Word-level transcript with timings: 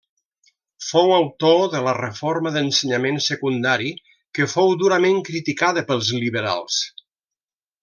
Fou 0.85 1.11
autor 1.17 1.59
de 1.73 1.81
la 1.87 1.93
reforma 1.97 2.53
d'ensenyament 2.55 3.21
secundari 3.27 3.93
que 4.39 4.49
fou 4.55 4.75
durament 4.85 5.23
criticada 5.31 5.85
pels 5.93 6.11
liberals. 6.25 6.83